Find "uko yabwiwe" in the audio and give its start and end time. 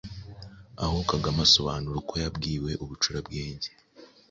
2.01-2.71